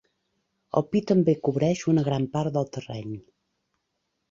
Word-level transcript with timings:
El 0.79 0.85
pi 0.93 1.01
també 1.11 1.35
cobreix 1.49 1.85
una 1.93 2.05
gran 2.09 2.27
part 2.39 2.59
del 2.59 2.69
terreny. 2.79 3.15